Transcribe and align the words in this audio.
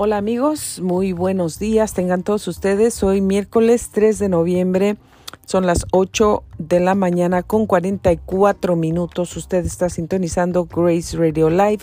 Hola 0.00 0.18
amigos, 0.18 0.80
muy 0.80 1.12
buenos 1.12 1.58
días, 1.58 1.92
tengan 1.92 2.22
todos 2.22 2.46
ustedes. 2.46 3.02
Hoy 3.02 3.20
miércoles 3.20 3.90
3 3.90 4.20
de 4.20 4.28
noviembre, 4.28 4.96
son 5.44 5.66
las 5.66 5.86
8 5.90 6.44
de 6.56 6.78
la 6.78 6.94
mañana 6.94 7.42
con 7.42 7.66
44 7.66 8.76
minutos. 8.76 9.36
Usted 9.36 9.66
está 9.66 9.88
sintonizando 9.88 10.66
Grace 10.66 11.16
Radio 11.16 11.50
Live. 11.50 11.80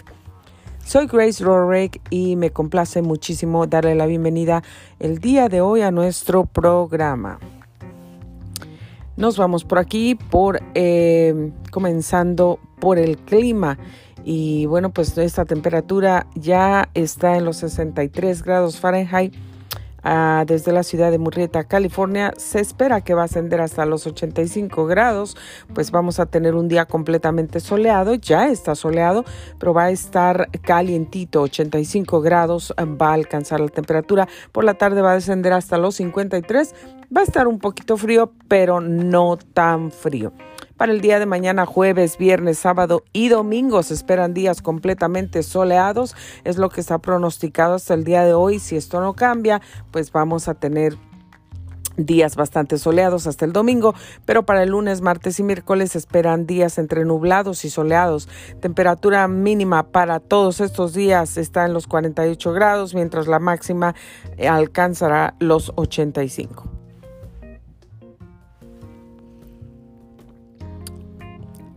Soy 0.85 1.07
Grace 1.07 1.43
Rorick 1.43 1.99
y 2.09 2.37
me 2.37 2.51
complace 2.51 3.01
muchísimo 3.01 3.67
darle 3.67 3.95
la 3.95 4.05
bienvenida 4.05 4.63
el 4.99 5.19
día 5.19 5.49
de 5.49 5.59
hoy 5.59 5.81
a 5.81 5.91
nuestro 5.91 6.45
programa. 6.45 7.37
Nos 9.17 9.37
vamos 9.37 9.65
por 9.65 9.77
aquí, 9.77 10.15
por 10.15 10.61
eh, 10.73 11.51
comenzando 11.69 12.59
por 12.79 12.97
el 12.97 13.17
clima. 13.17 13.77
Y 14.27 14.65
bueno, 14.65 14.89
pues 14.89 15.15
esta 15.19 15.45
temperatura 15.45 16.25
ya 16.33 16.89
está 16.95 17.37
en 17.37 17.45
los 17.45 17.57
63 17.57 18.41
grados 18.41 18.79
Fahrenheit. 18.79 19.35
Ah, 20.07 20.45
desde 20.45 20.71
la 20.71 20.83
ciudad 20.83 21.09
de 21.09 21.17
Murrieta, 21.17 21.63
California, 21.63 22.33
se 22.37 22.59
espera 22.59 23.01
que 23.01 23.15
va 23.15 23.23
a 23.23 23.25
ascender 23.25 23.59
hasta 23.61 23.87
los 23.87 24.05
85 24.05 24.85
grados, 24.85 25.35
pues 25.73 25.89
vamos 25.89 26.19
a 26.19 26.27
tener 26.27 26.53
un 26.53 26.67
día 26.67 26.85
completamente 26.85 27.59
soleado, 27.59 28.13
ya 28.13 28.49
está 28.49 28.75
soleado, 28.75 29.25
pero 29.57 29.73
va 29.73 29.85
a 29.85 29.89
estar 29.89 30.49
calientito, 30.61 31.41
85 31.41 32.21
grados 32.21 32.71
va 32.79 33.09
a 33.09 33.13
alcanzar 33.13 33.59
la 33.59 33.69
temperatura, 33.69 34.27
por 34.51 34.63
la 34.63 34.75
tarde 34.75 35.01
va 35.01 35.13
a 35.13 35.15
descender 35.15 35.53
hasta 35.53 35.79
los 35.79 35.95
53, 35.95 36.75
va 37.15 37.21
a 37.21 37.23
estar 37.23 37.47
un 37.47 37.57
poquito 37.57 37.97
frío, 37.97 38.31
pero 38.47 38.81
no 38.81 39.37
tan 39.37 39.91
frío. 39.91 40.33
Para 40.77 40.91
el 40.91 40.99
día 40.99 41.19
de 41.19 41.25
mañana, 41.25 41.65
jueves, 41.65 42.17
viernes, 42.17 42.59
sábado 42.59 43.03
y 43.13 43.29
domingo 43.29 43.81
se 43.81 43.93
esperan 43.93 44.33
días 44.33 44.61
completamente 44.61 45.41
soleados. 45.41 46.15
Es 46.43 46.57
lo 46.57 46.69
que 46.69 46.81
está 46.81 46.97
pronosticado 46.97 47.75
hasta 47.75 47.93
el 47.93 48.03
día 48.03 48.25
de 48.25 48.33
hoy. 48.33 48.59
Si 48.59 48.75
esto 48.75 48.99
no 48.99 49.13
cambia, 49.13 49.61
pues 49.91 50.11
vamos 50.11 50.49
a 50.49 50.55
tener 50.55 50.97
días 51.95 52.35
bastante 52.35 52.77
soleados 52.77 53.25
hasta 53.25 53.45
el 53.45 53.53
domingo, 53.53 53.95
pero 54.25 54.45
para 54.45 54.63
el 54.63 54.71
lunes, 54.71 54.99
martes 54.99 55.39
y 55.39 55.43
miércoles 55.43 55.95
esperan 55.95 56.45
días 56.45 56.77
entre 56.77 57.05
nublados 57.05 57.63
y 57.63 57.69
soleados. 57.69 58.27
Temperatura 58.59 59.29
mínima 59.29 59.83
para 59.83 60.19
todos 60.19 60.59
estos 60.59 60.93
días 60.93 61.37
está 61.37 61.65
en 61.65 61.71
los 61.71 61.87
48 61.87 62.51
grados, 62.51 62.93
mientras 62.93 63.27
la 63.27 63.39
máxima 63.39 63.95
alcanzará 64.37 65.35
los 65.39 65.71
85. 65.75 66.74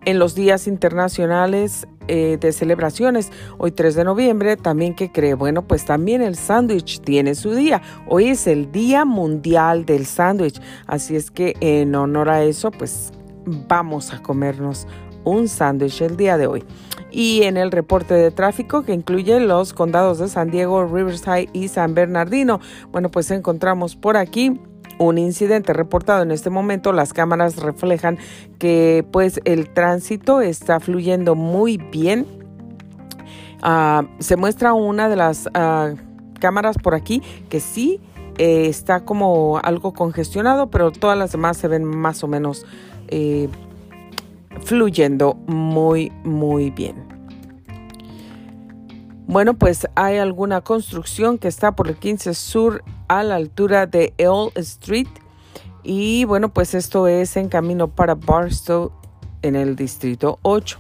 En 0.09 0.19
los 0.19 0.35
días 0.35 0.67
internacionales 0.67 1.87
eh, 2.07 2.39
de 2.41 2.53
celebraciones. 2.53 3.31
Hoy 3.59 3.73
3 3.73 3.95
de 3.95 4.05
noviembre, 4.05 4.57
también 4.57 4.95
que 4.95 5.13
cree, 5.13 5.35
bueno, 5.35 5.67
pues 5.67 5.85
también 5.85 6.23
el 6.23 6.35
sándwich 6.35 7.03
tiene 7.03 7.35
su 7.35 7.53
día. 7.53 7.83
Hoy 8.07 8.29
es 8.29 8.47
el 8.47 8.73
Día 8.73 9.05
Mundial 9.05 9.85
del 9.85 10.07
Sándwich. 10.07 10.63
Así 10.87 11.15
es 11.15 11.31
que 11.31 11.57
en 11.61 11.95
honor 11.95 12.31
a 12.31 12.43
eso, 12.43 12.71
pues 12.71 13.13
vamos 13.45 14.15
a 14.15 14.23
comernos 14.23 14.87
un 15.25 15.47
sándwich 15.47 16.01
el 16.01 16.17
día 16.17 16.39
de 16.39 16.47
hoy. 16.47 16.65
Y 17.11 17.43
en 17.43 17.59
el 17.59 17.71
reporte 17.71 18.15
de 18.15 18.31
tráfico 18.31 18.85
que 18.85 18.95
incluye 18.95 19.39
los 19.41 19.75
condados 19.75 20.21
de 20.21 20.29
San 20.29 20.51
Diego, 20.51 20.87
Riverside 20.87 21.51
y 21.53 21.69
San 21.69 21.93
Bernardino, 21.93 22.61
bueno, 22.93 23.11
pues 23.11 23.31
encontramos 23.31 23.95
por 23.95 24.17
aquí 24.17 24.59
un 24.99 25.19
incidente 25.19 25.73
reportado 25.73 26.23
en 26.23 26.31
este 26.31 26.51
momento. 26.51 26.93
Las 26.93 27.13
cámaras 27.13 27.57
reflejan 27.57 28.19
que 28.59 29.05
pues 29.11 29.41
el 29.45 29.71
tránsito 29.71 30.41
está 30.41 30.81
fluyendo 30.81 31.35
muy 31.35 31.77
bien. 31.77 32.27
Ah, 33.63 34.05
se 34.19 34.37
muestra 34.37 34.75
una 34.75 35.09
de 35.09 35.17
las 35.17 35.49
ah, 35.55 35.95
cámaras 36.41 36.77
por 36.79 36.95
aquí 36.95 37.23
que 37.49 37.61
sí 37.61 38.01
eh, 38.39 38.67
está 38.69 39.05
como 39.05 39.59
algo 39.63 39.93
congestionado, 39.93 40.71
pero 40.71 40.93
todas 40.93 41.19
las 41.19 41.33
demás 41.33 41.57
se 41.57 41.67
ven 41.67 41.85
más 41.85 42.23
o 42.23 42.29
menos 42.29 42.65
eh, 43.09 43.49
fluyendo 44.63 45.35
muy, 45.47 46.13
muy 46.25 46.71
bien. 46.71 47.18
Bueno, 49.29 49.53
pues 49.53 49.87
hay 49.95 50.17
alguna 50.17 50.63
construcción 50.63 51.37
que 51.37 51.49
está 51.49 51.73
por 51.73 51.89
el 51.89 51.97
15 51.97 52.33
Sur 52.33 52.83
a 53.09 53.23
la 53.23 53.35
altura 53.35 53.87
de 53.87 54.15
Earl 54.17 54.53
Street. 54.55 55.07
Y 55.83 56.25
bueno, 56.25 56.49
pues 56.49 56.73
esto 56.73 57.07
es 57.07 57.37
en 57.37 57.51
camino 57.51 57.89
para 57.89 58.15
Barstow 58.15 58.91
en 59.43 59.55
el 59.55 59.77
distrito 59.77 60.39
8. 60.41 60.79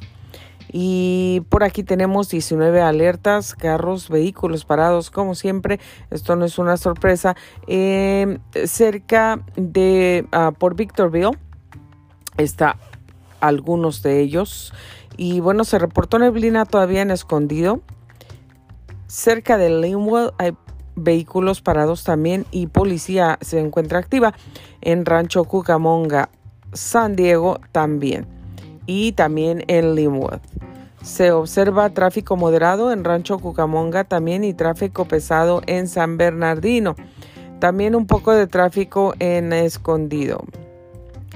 Y 0.72 1.42
por 1.50 1.62
aquí 1.62 1.82
tenemos 1.82 2.30
19 2.30 2.80
alertas, 2.80 3.54
carros, 3.54 4.08
vehículos 4.08 4.64
parados, 4.64 5.10
como 5.10 5.34
siempre. 5.34 5.78
Esto 6.10 6.34
no 6.34 6.46
es 6.46 6.58
una 6.58 6.78
sorpresa. 6.78 7.36
Em, 7.66 8.38
cerca 8.64 9.44
de 9.56 10.26
uh, 10.32 10.54
por 10.54 10.74
Victorville 10.74 11.36
está 12.38 12.78
algunos 13.40 14.02
de 14.02 14.20
ellos. 14.20 14.72
Y 15.18 15.40
bueno, 15.40 15.64
se 15.64 15.78
reportó 15.78 16.18
neblina 16.18 16.64
todavía 16.64 17.02
en 17.02 17.10
escondido. 17.10 17.82
Cerca 19.08 19.56
de 19.56 19.70
Linwell 19.70 20.32
hay 20.36 20.52
vehículos 20.94 21.62
parados 21.62 22.04
también 22.04 22.44
y 22.50 22.66
policía 22.66 23.38
se 23.40 23.58
encuentra 23.58 23.98
activa. 23.98 24.34
En 24.82 25.06
Rancho 25.06 25.44
Cucamonga, 25.44 26.28
San 26.74 27.16
Diego 27.16 27.58
también. 27.72 28.26
Y 28.84 29.12
también 29.12 29.64
en 29.68 29.94
Linwood. 29.94 30.40
Se 31.02 31.32
observa 31.32 31.88
tráfico 31.90 32.36
moderado 32.36 32.92
en 32.92 33.02
Rancho 33.02 33.38
Cucamonga 33.38 34.04
también 34.04 34.44
y 34.44 34.52
tráfico 34.52 35.06
pesado 35.06 35.62
en 35.66 35.88
San 35.88 36.18
Bernardino. 36.18 36.94
También 37.60 37.94
un 37.94 38.06
poco 38.06 38.32
de 38.32 38.46
tráfico 38.46 39.14
en 39.20 39.54
Escondido 39.54 40.44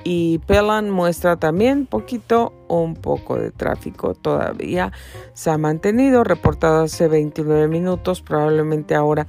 y 0.04 0.38
Pelan 0.46 0.90
muestra 0.90 1.36
también 1.36 1.86
poquito 1.86 2.52
un 2.68 2.94
poco 2.94 3.36
de 3.36 3.50
tráfico 3.50 4.14
todavía. 4.14 4.92
Se 5.34 5.50
ha 5.50 5.58
mantenido 5.58 6.24
reportado 6.24 6.84
hace 6.84 7.08
29 7.08 7.68
minutos 7.68 8.20
probablemente 8.20 8.94
ahora 8.94 9.26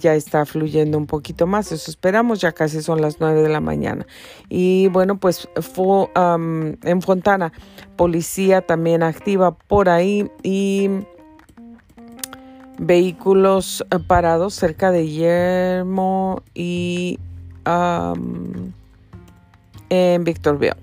ya 0.00 0.14
está 0.14 0.46
fluyendo 0.46 0.96
un 0.96 1.06
poquito 1.06 1.46
más. 1.46 1.72
Eso 1.72 1.90
esperamos 1.90 2.40
ya 2.40 2.52
casi 2.52 2.82
son 2.82 3.00
las 3.00 3.20
9 3.20 3.42
de 3.42 3.48
la 3.48 3.60
mañana. 3.60 4.06
Y 4.48 4.88
bueno 4.88 5.18
pues 5.18 5.48
en 5.54 7.02
Fontana 7.02 7.52
policía 7.96 8.62
también 8.62 9.02
activa 9.02 9.52
por 9.52 9.88
ahí 9.88 10.30
y 10.42 10.88
vehículos 12.78 13.84
parados 14.06 14.54
cerca 14.54 14.92
de 14.92 15.08
Yermo 15.08 16.42
y 16.54 17.18
en 19.90 20.24
Victorville. 20.24 20.76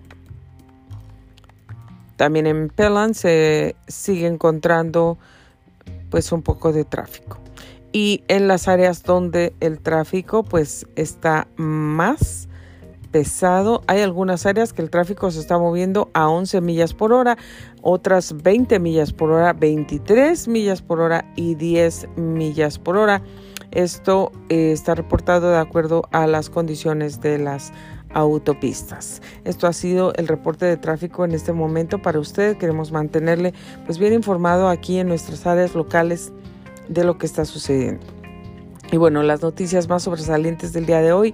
También 2.15 2.47
en 2.47 2.69
Pelan 2.69 3.13
se 3.13 3.75
sigue 3.87 4.27
encontrando 4.27 5.17
pues 6.09 6.31
un 6.31 6.41
poco 6.41 6.71
de 6.71 6.85
tráfico. 6.85 7.39
Y 7.91 8.23
en 8.27 8.47
las 8.47 8.67
áreas 8.67 9.03
donde 9.03 9.53
el 9.59 9.79
tráfico 9.79 10.43
pues 10.43 10.85
está 10.95 11.47
más 11.55 12.47
pesado, 13.11 13.81
hay 13.87 14.01
algunas 14.01 14.45
áreas 14.45 14.73
que 14.73 14.81
el 14.81 14.89
tráfico 14.89 15.31
se 15.31 15.39
está 15.39 15.57
moviendo 15.57 16.09
a 16.13 16.27
11 16.27 16.59
millas 16.59 16.93
por 16.93 17.13
hora, 17.13 17.37
otras 17.81 18.43
20 18.43 18.79
millas 18.79 19.13
por 19.13 19.31
hora, 19.31 19.53
23 19.53 20.49
millas 20.49 20.81
por 20.81 20.99
hora 20.99 21.31
y 21.37 21.55
10 21.55 22.09
millas 22.17 22.77
por 22.77 22.97
hora. 22.97 23.21
Esto 23.71 24.31
eh, 24.49 24.71
está 24.73 24.95
reportado 24.95 25.51
de 25.51 25.57
acuerdo 25.57 26.07
a 26.11 26.27
las 26.27 26.49
condiciones 26.49 27.21
de 27.21 27.37
las 27.37 27.71
autopistas. 28.15 29.21
Esto 29.43 29.67
ha 29.67 29.73
sido 29.73 30.13
el 30.15 30.27
reporte 30.27 30.65
de 30.65 30.77
tráfico 30.77 31.25
en 31.25 31.33
este 31.33 31.53
momento 31.53 32.01
para 32.01 32.19
usted. 32.19 32.57
Queremos 32.57 32.91
mantenerle 32.91 33.53
pues 33.85 33.99
bien 33.99 34.13
informado 34.13 34.69
aquí 34.69 34.97
en 34.97 35.07
nuestras 35.07 35.45
áreas 35.45 35.75
locales 35.75 36.31
de 36.87 37.03
lo 37.03 37.17
que 37.17 37.25
está 37.27 37.45
sucediendo. 37.45 38.05
Y 38.91 38.97
bueno, 38.97 39.21
las 39.23 39.41
noticias 39.41 39.89
más 39.89 40.03
sobresalientes 40.03 40.71
del 40.71 40.85
día 40.85 41.01
de 41.01 41.11
hoy, 41.11 41.33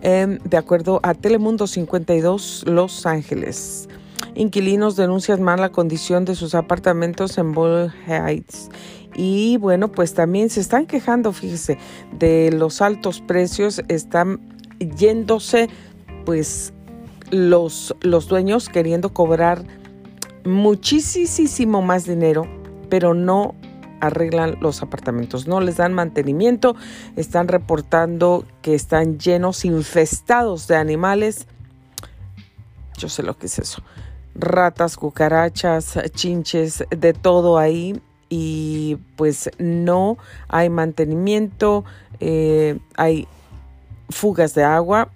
em, 0.00 0.38
de 0.38 0.56
acuerdo 0.56 1.00
a 1.02 1.14
Telemundo 1.14 1.66
52 1.66 2.64
Los 2.66 3.06
Ángeles. 3.06 3.88
Inquilinos 4.34 4.96
denuncian 4.96 5.42
mala 5.42 5.70
condición 5.70 6.24
de 6.24 6.34
sus 6.34 6.54
apartamentos 6.54 7.36
en 7.38 7.52
Bull 7.52 7.92
Heights. 8.06 8.70
Y 9.14 9.58
bueno, 9.58 9.92
pues 9.92 10.14
también 10.14 10.48
se 10.48 10.60
están 10.60 10.86
quejando, 10.86 11.32
fíjese, 11.32 11.76
de 12.18 12.50
los 12.52 12.80
altos 12.80 13.20
precios, 13.20 13.82
están 13.88 14.40
yéndose 14.96 15.68
pues 16.24 16.72
los, 17.30 17.94
los 18.00 18.28
dueños 18.28 18.68
queriendo 18.68 19.12
cobrar 19.12 19.64
muchísimo 20.44 21.82
más 21.82 22.04
dinero, 22.04 22.46
pero 22.88 23.14
no 23.14 23.54
arreglan 24.00 24.58
los 24.60 24.82
apartamentos, 24.82 25.46
no 25.46 25.60
les 25.60 25.76
dan 25.76 25.94
mantenimiento, 25.94 26.74
están 27.16 27.46
reportando 27.46 28.44
que 28.60 28.74
están 28.74 29.18
llenos, 29.18 29.64
infestados 29.64 30.66
de 30.66 30.76
animales. 30.76 31.46
Yo 32.98 33.08
sé 33.08 33.22
lo 33.22 33.38
que 33.38 33.46
es 33.46 33.60
eso. 33.60 33.82
Ratas, 34.34 34.96
cucarachas, 34.96 35.98
chinches, 36.14 36.84
de 36.90 37.12
todo 37.12 37.58
ahí. 37.58 38.00
y 38.34 38.96
pues 39.16 39.50
no 39.58 40.16
hay 40.48 40.70
mantenimiento, 40.70 41.84
eh, 42.18 42.78
hay 42.96 43.28
fugas 44.08 44.54
de 44.54 44.64
agua 44.64 45.10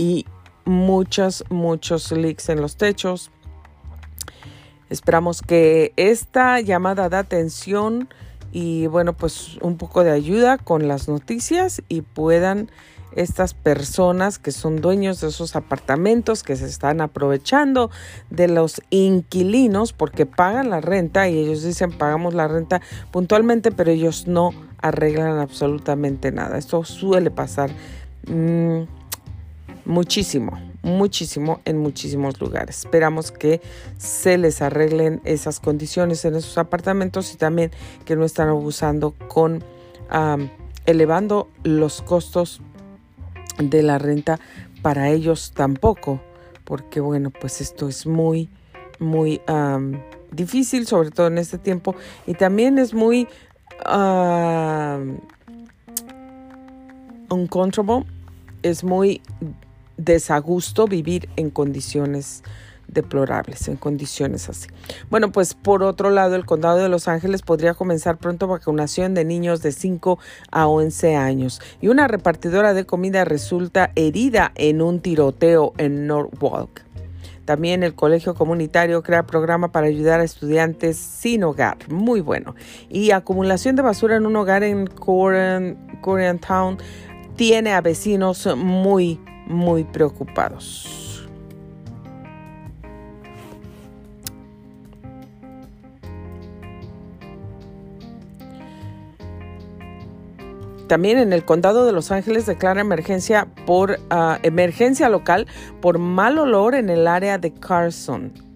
y 0.00 0.24
muchos, 0.64 1.44
muchos 1.50 2.10
leaks 2.10 2.48
en 2.48 2.62
los 2.62 2.76
techos. 2.76 3.30
Esperamos 4.88 5.42
que 5.42 5.92
esta 5.96 6.58
llamada 6.60 7.10
de 7.10 7.18
atención 7.18 8.08
y 8.50 8.86
bueno, 8.86 9.12
pues 9.12 9.58
un 9.60 9.76
poco 9.76 10.02
de 10.02 10.10
ayuda 10.10 10.56
con 10.56 10.88
las 10.88 11.06
noticias 11.06 11.82
y 11.88 12.00
puedan 12.00 12.70
estas 13.14 13.52
personas 13.52 14.38
que 14.38 14.52
son 14.52 14.80
dueños 14.80 15.20
de 15.20 15.28
esos 15.28 15.54
apartamentos 15.54 16.42
que 16.42 16.56
se 16.56 16.66
están 16.66 17.02
aprovechando 17.02 17.90
de 18.30 18.48
los 18.48 18.80
inquilinos 18.88 19.92
porque 19.92 20.26
pagan 20.26 20.70
la 20.70 20.80
renta 20.80 21.28
y 21.28 21.36
ellos 21.38 21.62
dicen 21.62 21.90
pagamos 21.90 22.34
la 22.34 22.46
renta 22.48 22.80
puntualmente 23.10 23.72
pero 23.72 23.90
ellos 23.90 24.26
no 24.28 24.52
arreglan 24.80 25.38
absolutamente 25.40 26.32
nada. 26.32 26.56
Esto 26.56 26.84
suele 26.84 27.30
pasar 27.30 27.70
mm, 28.26 28.99
muchísimo, 29.84 30.58
muchísimo 30.82 31.60
en 31.64 31.78
muchísimos 31.78 32.40
lugares. 32.40 32.80
Esperamos 32.80 33.32
que 33.32 33.60
se 33.98 34.38
les 34.38 34.62
arreglen 34.62 35.20
esas 35.24 35.60
condiciones 35.60 36.24
en 36.24 36.34
esos 36.36 36.58
apartamentos 36.58 37.32
y 37.34 37.36
también 37.36 37.70
que 38.04 38.16
no 38.16 38.24
están 38.24 38.48
abusando 38.48 39.14
con 39.28 39.62
elevando 40.86 41.48
los 41.62 42.02
costos 42.02 42.60
de 43.58 43.82
la 43.82 43.98
renta 43.98 44.40
para 44.82 45.10
ellos 45.10 45.52
tampoco, 45.54 46.20
porque 46.64 47.00
bueno, 47.00 47.30
pues 47.30 47.60
esto 47.60 47.88
es 47.88 48.06
muy, 48.06 48.48
muy 48.98 49.40
difícil, 50.32 50.86
sobre 50.86 51.10
todo 51.10 51.26
en 51.26 51.38
este 51.38 51.58
tiempo, 51.58 51.94
y 52.26 52.34
también 52.34 52.78
es 52.78 52.94
muy 52.94 53.28
uncomfortable, 57.28 58.06
es 58.62 58.82
muy 58.82 59.22
desagusto 60.04 60.86
vivir 60.86 61.28
en 61.36 61.50
condiciones 61.50 62.42
deplorables 62.92 63.68
en 63.68 63.76
condiciones 63.76 64.48
así. 64.48 64.68
Bueno, 65.10 65.30
pues 65.30 65.54
por 65.54 65.82
otro 65.82 66.10
lado, 66.10 66.34
el 66.34 66.44
condado 66.44 66.78
de 66.78 66.88
Los 66.88 67.08
Ángeles 67.08 67.42
podría 67.42 67.74
comenzar 67.74 68.18
pronto 68.18 68.48
vacunación 68.48 69.14
de 69.14 69.24
niños 69.24 69.62
de 69.62 69.72
5 69.72 70.18
a 70.50 70.66
11 70.66 71.14
años 71.14 71.60
y 71.80 71.88
una 71.88 72.08
repartidora 72.08 72.74
de 72.74 72.86
comida 72.86 73.24
resulta 73.24 73.92
herida 73.94 74.52
en 74.56 74.82
un 74.82 75.00
tiroteo 75.00 75.72
en 75.78 76.06
Norwalk. 76.08 76.84
También 77.44 77.82
el 77.82 77.94
colegio 77.94 78.34
comunitario 78.34 79.02
crea 79.02 79.26
programa 79.26 79.72
para 79.72 79.88
ayudar 79.88 80.20
a 80.20 80.24
estudiantes 80.24 80.96
sin 80.96 81.42
hogar. 81.42 81.78
Muy 81.88 82.20
bueno. 82.20 82.54
Y 82.88 83.10
acumulación 83.10 83.74
de 83.74 83.82
basura 83.82 84.16
en 84.16 84.26
un 84.26 84.36
hogar 84.36 84.62
en 84.62 84.86
Korean, 84.86 86.38
Town 86.38 86.78
tiene 87.34 87.72
a 87.72 87.80
vecinos 87.80 88.48
muy, 88.56 89.18
muy 89.50 89.84
preocupados. 89.84 91.00
También 100.90 101.18
en 101.18 101.32
el 101.32 101.44
condado 101.44 101.86
de 101.86 101.92
Los 101.92 102.10
Ángeles 102.10 102.46
declara 102.46 102.80
emergencia 102.80 103.46
por 103.64 104.00
ah, 104.10 104.40
emergencia 104.42 105.08
local 105.08 105.46
por 105.80 105.98
mal 106.00 106.36
olor 106.36 106.74
en 106.74 106.90
el 106.90 107.06
área 107.06 107.38
de 107.38 107.52
Carson. 107.52 108.49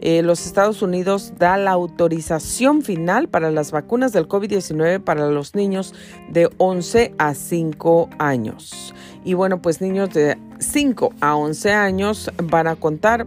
Eh, 0.00 0.22
los 0.22 0.44
Estados 0.46 0.82
Unidos 0.82 1.32
da 1.38 1.56
la 1.56 1.70
autorización 1.70 2.82
final 2.82 3.28
para 3.28 3.50
las 3.50 3.70
vacunas 3.70 4.12
del 4.12 4.28
COVID-19 4.28 5.00
para 5.02 5.28
los 5.28 5.54
niños 5.54 5.94
de 6.30 6.50
11 6.58 7.14
a 7.18 7.34
5 7.34 8.10
años. 8.18 8.94
Y 9.24 9.34
bueno, 9.34 9.62
pues 9.62 9.80
niños 9.80 10.10
de 10.10 10.36
5 10.58 11.14
a 11.20 11.36
11 11.36 11.72
años 11.72 12.30
van 12.42 12.66
a 12.66 12.76
contar 12.76 13.26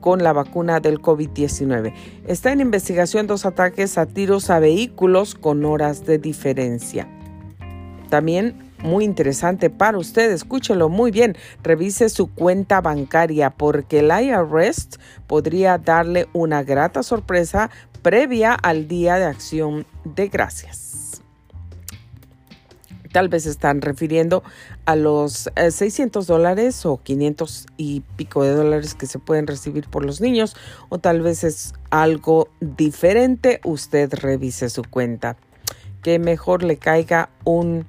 con 0.00 0.22
la 0.22 0.32
vacuna 0.32 0.80
del 0.80 1.00
COVID-19. 1.00 1.94
Está 2.26 2.52
en 2.52 2.60
investigación 2.60 3.26
dos 3.26 3.46
ataques 3.46 3.96
a 3.98 4.06
tiros 4.06 4.50
a 4.50 4.58
vehículos 4.58 5.34
con 5.34 5.64
horas 5.64 6.04
de 6.04 6.18
diferencia. 6.18 7.08
También 8.10 8.61
muy 8.82 9.04
interesante 9.04 9.70
para 9.70 9.98
usted, 9.98 10.30
escúchelo 10.32 10.88
muy 10.88 11.10
bien, 11.10 11.36
revise 11.62 12.08
su 12.08 12.32
cuenta 12.32 12.80
bancaria 12.80 13.50
porque 13.50 14.00
el 14.00 14.10
IRS 14.10 14.98
podría 15.26 15.78
darle 15.78 16.28
una 16.32 16.62
grata 16.62 17.02
sorpresa 17.02 17.70
previa 18.02 18.54
al 18.54 18.88
Día 18.88 19.16
de 19.16 19.26
Acción 19.26 19.86
de 20.04 20.28
Gracias. 20.28 21.22
Tal 23.12 23.28
vez 23.28 23.44
están 23.44 23.82
refiriendo 23.82 24.42
a 24.86 24.96
los 24.96 25.50
600 25.54 26.24
eh, 26.24 26.32
dólares 26.32 26.86
o 26.86 26.96
500 27.02 27.66
y 27.76 28.00
pico 28.16 28.42
de 28.42 28.54
dólares 28.54 28.94
que 28.94 29.06
se 29.06 29.18
pueden 29.18 29.46
recibir 29.46 29.86
por 29.88 30.04
los 30.04 30.22
niños 30.22 30.56
o 30.88 30.98
tal 30.98 31.20
vez 31.20 31.44
es 31.44 31.74
algo 31.90 32.48
diferente. 32.60 33.60
Usted 33.64 34.12
revise 34.14 34.70
su 34.70 34.82
cuenta. 34.82 35.36
Que 36.02 36.18
mejor 36.18 36.64
le 36.64 36.78
caiga 36.78 37.28
un 37.44 37.86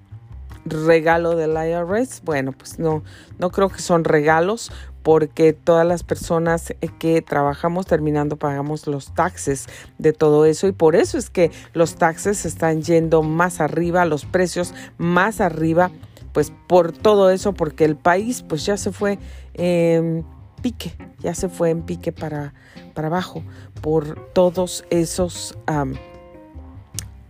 regalo 0.65 1.35
del 1.35 1.51
IRS. 1.51 2.21
Bueno, 2.23 2.51
pues 2.51 2.79
no, 2.79 3.03
no 3.39 3.51
creo 3.51 3.69
que 3.69 3.81
son 3.81 4.03
regalos 4.03 4.71
porque 5.03 5.51
todas 5.51 5.85
las 5.85 6.03
personas 6.03 6.73
que 6.97 7.21
trabajamos 7.21 7.85
terminando 7.85 8.37
pagamos 8.37 8.87
los 8.87 9.13
taxes 9.13 9.67
de 9.97 10.13
todo 10.13 10.45
eso 10.45 10.67
y 10.67 10.71
por 10.71 10.95
eso 10.95 11.17
es 11.17 11.29
que 11.29 11.51
los 11.73 11.95
taxes 11.95 12.45
están 12.45 12.81
yendo 12.81 13.21
más 13.21 13.59
arriba, 13.59 14.05
los 14.05 14.25
precios 14.25 14.73
más 14.97 15.41
arriba, 15.41 15.91
pues 16.31 16.53
por 16.67 16.93
todo 16.93 17.29
eso, 17.29 17.53
porque 17.53 17.83
el 17.83 17.97
país 17.97 18.43
pues 18.47 18.65
ya 18.65 18.77
se 18.77 18.91
fue 18.91 19.19
en 19.53 20.25
pique, 20.61 20.95
ya 21.19 21.35
se 21.35 21.49
fue 21.49 21.69
en 21.69 21.81
pique 21.81 22.13
para, 22.13 22.53
para 22.93 23.09
abajo 23.09 23.43
por 23.81 24.31
todos 24.31 24.85
esos 24.89 25.57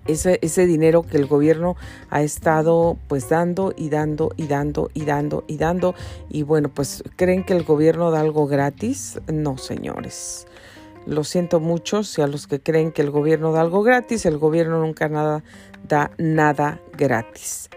ese, 0.07 0.39
ese 0.41 0.65
dinero 0.65 1.03
que 1.03 1.17
el 1.17 1.25
gobierno 1.25 1.75
ha 2.09 2.21
estado 2.21 2.97
pues 3.07 3.29
dando 3.29 3.73
y 3.75 3.89
dando 3.89 4.31
y 4.37 4.47
dando 4.47 4.89
y 4.93 5.05
dando 5.05 5.43
y 5.47 5.57
dando. 5.57 5.95
Y 6.29 6.43
bueno, 6.43 6.69
pues 6.69 7.03
creen 7.15 7.43
que 7.43 7.53
el 7.53 7.63
gobierno 7.63 8.11
da 8.11 8.19
algo 8.19 8.47
gratis. 8.47 9.19
No, 9.31 9.57
señores. 9.57 10.47
Lo 11.05 11.23
siento 11.23 11.59
mucho 11.59 12.03
si 12.03 12.21
a 12.21 12.27
los 12.27 12.47
que 12.47 12.61
creen 12.61 12.91
que 12.91 13.01
el 13.01 13.11
gobierno 13.11 13.51
da 13.51 13.61
algo 13.61 13.83
gratis, 13.83 14.25
el 14.25 14.37
gobierno 14.37 14.79
nunca 14.79 15.09
nada 15.09 15.43
da 15.87 16.11
nada 16.17 16.79
gratis. 16.97 17.69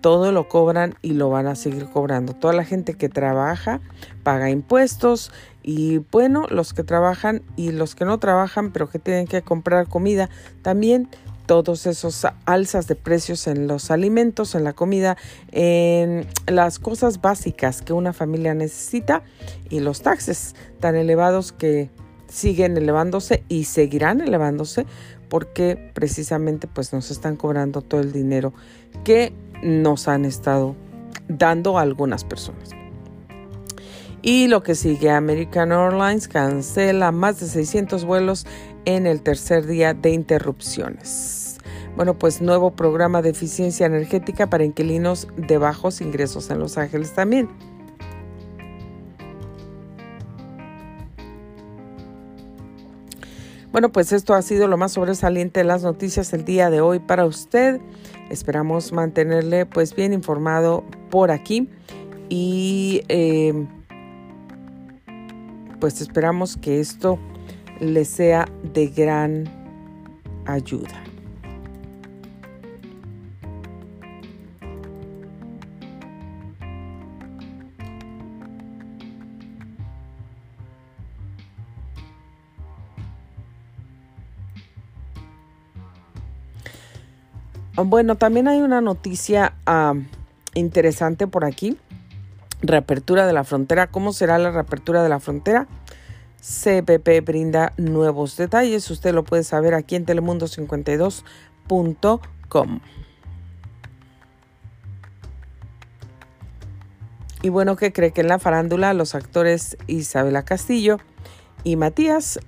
Todo 0.00 0.32
lo 0.32 0.48
cobran 0.48 0.94
y 1.02 1.12
lo 1.12 1.30
van 1.30 1.46
a 1.46 1.56
seguir 1.56 1.86
cobrando. 1.86 2.34
Toda 2.34 2.52
la 2.52 2.64
gente 2.64 2.94
que 2.94 3.08
trabaja 3.08 3.80
paga 4.22 4.50
impuestos 4.50 5.30
y 5.62 5.98
bueno, 6.10 6.46
los 6.50 6.74
que 6.74 6.84
trabajan 6.84 7.42
y 7.56 7.72
los 7.72 7.94
que 7.94 8.04
no 8.04 8.18
trabajan 8.18 8.70
pero 8.70 8.88
que 8.88 8.98
tienen 8.98 9.26
que 9.26 9.42
comprar 9.42 9.88
comida 9.88 10.28
también 10.62 11.08
todos 11.46 11.86
esos 11.86 12.26
alzas 12.46 12.86
de 12.86 12.94
precios 12.94 13.46
en 13.46 13.66
los 13.66 13.90
alimentos, 13.90 14.54
en 14.54 14.64
la 14.64 14.72
comida, 14.72 15.16
en 15.52 16.26
las 16.46 16.78
cosas 16.78 17.20
básicas 17.20 17.82
que 17.82 17.92
una 17.92 18.12
familia 18.12 18.54
necesita 18.54 19.22
y 19.70 19.80
los 19.80 20.02
taxes 20.02 20.54
tan 20.80 20.96
elevados 20.96 21.52
que 21.52 21.90
siguen 22.28 22.76
elevándose 22.76 23.44
y 23.48 23.64
seguirán 23.64 24.20
elevándose 24.20 24.86
porque 25.28 25.90
precisamente 25.94 26.66
pues 26.66 26.92
nos 26.92 27.10
están 27.10 27.36
cobrando 27.36 27.82
todo 27.82 28.00
el 28.00 28.12
dinero 28.12 28.52
que 29.04 29.32
nos 29.62 30.08
han 30.08 30.24
estado 30.24 30.76
dando 31.28 31.78
algunas 31.78 32.24
personas. 32.24 32.70
Y 34.26 34.48
lo 34.48 34.62
que 34.62 34.74
sigue, 34.74 35.10
American 35.10 35.70
Airlines 35.70 36.28
cancela 36.28 37.12
más 37.12 37.40
de 37.40 37.46
600 37.46 38.06
vuelos 38.06 38.46
en 38.84 39.06
el 39.06 39.22
tercer 39.22 39.66
día 39.66 39.94
de 39.94 40.10
interrupciones. 40.10 41.58
Bueno, 41.96 42.18
pues 42.18 42.42
nuevo 42.42 42.72
programa 42.72 43.22
de 43.22 43.30
eficiencia 43.30 43.86
energética 43.86 44.48
para 44.48 44.64
inquilinos 44.64 45.28
de 45.36 45.58
bajos 45.58 46.00
ingresos 46.00 46.50
en 46.50 46.58
Los 46.58 46.76
Ángeles 46.76 47.12
también. 47.12 47.48
Bueno, 53.70 53.90
pues 53.90 54.12
esto 54.12 54.34
ha 54.34 54.42
sido 54.42 54.68
lo 54.68 54.76
más 54.76 54.92
sobresaliente 54.92 55.60
de 55.60 55.64
las 55.64 55.82
noticias 55.82 56.32
el 56.32 56.44
día 56.44 56.70
de 56.70 56.80
hoy 56.80 57.00
para 57.00 57.26
usted. 57.26 57.80
Esperamos 58.30 58.92
mantenerle 58.92 59.66
pues 59.66 59.96
bien 59.96 60.12
informado 60.12 60.84
por 61.10 61.32
aquí 61.32 61.68
y 62.28 63.02
eh, 63.08 63.66
pues 65.80 66.00
esperamos 66.00 66.56
que 66.56 66.78
esto 66.78 67.18
le 67.80 68.04
sea 68.04 68.48
de 68.72 68.86
gran 68.88 69.44
ayuda. 70.46 71.04
Bueno, 87.76 88.14
también 88.14 88.46
hay 88.46 88.60
una 88.60 88.80
noticia 88.80 89.54
interesante 90.54 91.26
por 91.26 91.44
aquí. 91.44 91.76
Reapertura 92.62 93.26
de 93.26 93.32
la 93.32 93.42
frontera. 93.44 93.88
¿Cómo 93.88 94.12
será 94.12 94.38
la 94.38 94.52
reapertura 94.52 95.02
de 95.02 95.08
la 95.08 95.18
frontera? 95.18 95.66
CPP 96.44 97.24
brinda 97.24 97.72
nuevos 97.78 98.36
detalles. 98.36 98.90
Usted 98.90 99.14
lo 99.14 99.24
puede 99.24 99.44
saber 99.44 99.72
aquí 99.72 99.96
en 99.96 100.04
telemundo52.com. 100.04 102.80
Y 107.40 107.48
bueno, 107.48 107.76
¿qué 107.76 107.92
cree 107.92 108.12
que 108.12 108.20
en 108.20 108.28
la 108.28 108.38
farándula 108.38 108.92
los 108.92 109.14
actores 109.14 109.78
Isabela 109.86 110.44
Castillo 110.44 110.98
y 111.62 111.76
Matías 111.76 112.38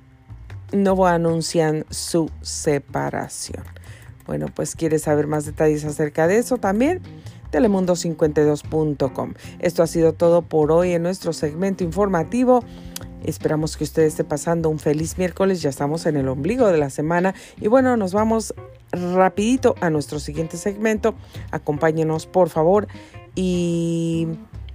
no 0.72 1.06
anuncian 1.06 1.86
su 1.90 2.30
separación? 2.42 3.64
Bueno, 4.26 4.46
pues 4.54 4.74
quiere 4.74 4.98
saber 4.98 5.26
más 5.26 5.46
detalles 5.46 5.84
acerca 5.84 6.26
de 6.26 6.38
eso 6.38 6.58
también. 6.58 7.00
Telemundo52.com. 7.52 9.34
Esto 9.60 9.82
ha 9.82 9.86
sido 9.86 10.12
todo 10.12 10.42
por 10.42 10.72
hoy 10.72 10.92
en 10.92 11.02
nuestro 11.02 11.32
segmento 11.32 11.84
informativo. 11.84 12.64
Esperamos 13.26 13.76
que 13.76 13.84
usted 13.84 14.04
esté 14.04 14.24
pasando 14.24 14.70
un 14.70 14.78
feliz 14.78 15.18
miércoles. 15.18 15.60
Ya 15.60 15.68
estamos 15.68 16.06
en 16.06 16.16
el 16.16 16.28
ombligo 16.28 16.68
de 16.68 16.78
la 16.78 16.90
semana. 16.90 17.34
Y 17.60 17.68
bueno, 17.68 17.96
nos 17.96 18.12
vamos 18.12 18.54
rapidito 18.92 19.74
a 19.80 19.90
nuestro 19.90 20.20
siguiente 20.20 20.56
segmento. 20.56 21.14
Acompáñenos, 21.50 22.26
por 22.26 22.48
favor. 22.48 22.86
Y 23.34 24.28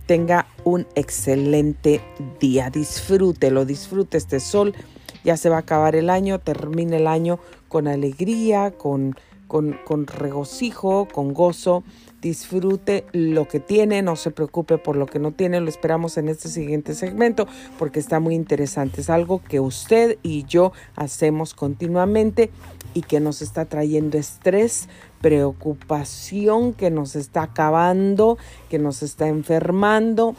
tenga 0.05 0.48
un 0.65 0.86
excelente 0.96 2.01
día. 2.39 2.70
Disfrútelo, 2.70 3.63
disfrute 3.65 4.17
este 4.17 4.41
sol. 4.41 4.75
Ya 5.24 5.38
se 5.38 5.50
va 5.50 5.58
a 5.58 5.60
acabar 5.60 5.96
el 5.96 6.10
año, 6.10 6.39
termine 6.39 6.98
el 6.98 7.08
año 7.08 7.39
con 7.70 7.88
alegría, 7.88 8.72
con, 8.72 9.15
con, 9.48 9.79
con 9.86 10.08
regocijo, 10.08 11.08
con 11.08 11.34
gozo. 11.34 11.84
Disfrute 12.21 13.05
lo 13.13 13.47
que 13.47 13.59
tiene, 13.59 14.03
no 14.03 14.15
se 14.15 14.29
preocupe 14.29 14.77
por 14.77 14.95
lo 14.95 15.07
que 15.07 15.17
no 15.17 15.31
tiene. 15.31 15.59
Lo 15.59 15.69
esperamos 15.69 16.17
en 16.17 16.29
este 16.29 16.49
siguiente 16.49 16.93
segmento 16.93 17.47
porque 17.79 17.99
está 17.99 18.19
muy 18.19 18.35
interesante. 18.35 19.01
Es 19.01 19.09
algo 19.09 19.41
que 19.41 19.59
usted 19.59 20.19
y 20.21 20.43
yo 20.43 20.71
hacemos 20.95 21.55
continuamente 21.55 22.51
y 22.93 23.01
que 23.01 23.19
nos 23.19 23.41
está 23.41 23.65
trayendo 23.65 24.19
estrés, 24.19 24.87
preocupación 25.21 26.73
que 26.73 26.91
nos 26.91 27.15
está 27.15 27.43
acabando, 27.43 28.37
que 28.69 28.77
nos 28.77 29.01
está 29.01 29.27
enfermando. 29.27 30.35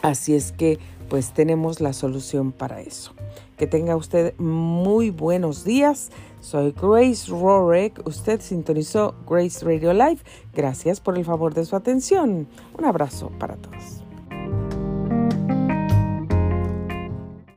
Así 0.00 0.34
es 0.34 0.52
que 0.52 0.78
pues 1.08 1.32
tenemos 1.32 1.80
la 1.80 1.92
solución 1.92 2.50
para 2.50 2.80
eso. 2.80 3.12
Que 3.58 3.66
tenga 3.66 3.94
usted 3.94 4.34
muy 4.38 5.10
buenos 5.10 5.64
días. 5.64 6.10
Soy 6.44 6.74
Grace 6.78 7.30
Rorek. 7.30 8.06
Usted 8.06 8.38
sintonizó 8.42 9.14
Grace 9.26 9.64
Radio 9.64 9.94
Live. 9.94 10.18
Gracias 10.52 11.00
por 11.00 11.16
el 11.16 11.24
favor 11.24 11.54
de 11.54 11.64
su 11.64 11.74
atención. 11.74 12.46
Un 12.78 12.84
abrazo 12.84 13.30
para 13.38 13.56
todos. 13.56 14.03